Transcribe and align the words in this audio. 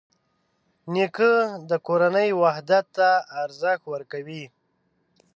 نیکه 0.93 1.31
د 1.69 1.71
کورنۍ 1.87 2.29
وحدت 2.41 2.85
ته 2.97 3.09
ارزښت 3.43 3.83
ورکوي. 3.93 4.45